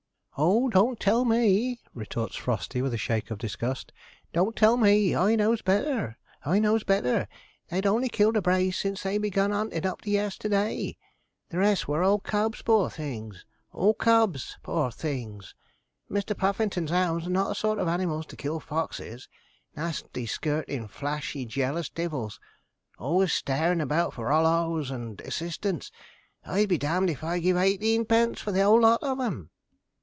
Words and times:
'Oh, 0.37 0.69
don't 0.69 0.99
tell 0.99 1.23
me,' 1.23 1.81
retorts 1.93 2.35
Frosty, 2.35 2.81
with 2.81 2.95
a 2.95 2.97
shake 2.97 3.29
of 3.29 3.37
disgust; 3.37 3.91
'don't 4.33 4.55
tell 4.55 4.75
me. 4.75 5.15
I 5.15 5.35
knows 5.35 5.61
better 5.61 6.17
I 6.43 6.57
knows 6.57 6.83
better. 6.83 7.27
They'd 7.69 7.85
only 7.85 8.09
killed 8.09 8.35
a 8.37 8.41
brace 8.41 8.79
since 8.79 9.03
they 9.03 9.19
began 9.19 9.51
hunting 9.51 9.85
up 9.85 10.01
to 10.01 10.09
yesterday. 10.09 10.97
The 11.49 11.59
rest 11.59 11.87
were 11.87 12.01
all 12.01 12.17
cubs, 12.17 12.63
poor 12.63 12.89
things! 12.89 13.45
all 13.71 13.93
cubs, 13.93 14.57
poor 14.63 14.89
things! 14.89 15.53
Mr. 16.09 16.35
Puffington's 16.35 16.89
hounds 16.91 17.27
are 17.27 17.29
not 17.29 17.49
the 17.49 17.53
sort 17.53 17.77
of 17.77 17.87
animals 17.87 18.25
to 18.27 18.35
kill 18.35 18.59
foxes: 18.59 19.27
nasty, 19.75 20.25
skirtin', 20.25 20.87
flashy, 20.87 21.45
jealous 21.45 21.89
divils; 21.89 22.39
always 22.97 23.31
starin' 23.33 23.81
about 23.81 24.13
for 24.15 24.31
holloas 24.31 24.89
and 24.89 25.21
assistance. 25.21 25.91
I'll 26.43 26.65
be 26.65 26.79
d 26.79 26.87
d 26.87 27.11
if 27.11 27.23
I'd 27.23 27.43
give 27.43 27.57
eighteenpence 27.57 28.39
for 28.41 28.51
the 28.51 28.63
'ole 28.63 28.81
lot 28.81 29.03
on 29.03 29.21
'em.' 29.21 29.51